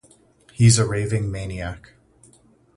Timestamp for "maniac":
1.31-1.91